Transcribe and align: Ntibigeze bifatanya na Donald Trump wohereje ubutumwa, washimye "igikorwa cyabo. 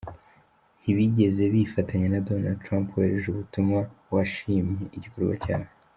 Ntibigeze 0.81 1.43
bifatanya 1.53 2.07
na 2.13 2.23
Donald 2.27 2.59
Trump 2.65 2.87
wohereje 2.93 3.27
ubutumwa, 3.29 3.79
washimye 4.13 4.81
"igikorwa 4.97 5.33
cyabo. 5.45 5.69